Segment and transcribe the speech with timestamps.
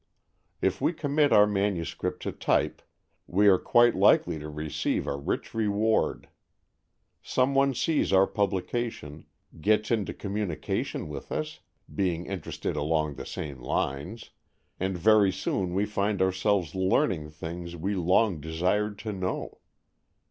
[0.63, 2.81] If we commit our manuscript to type,
[3.27, 6.27] we are quite likely to receive a rich reward.
[7.21, 9.27] Some one sees our production,
[9.61, 11.59] gets into communication with us,
[11.93, 14.31] being interested along the same lines,
[14.79, 19.59] and very soon we find ourselves learning things we long desired to know!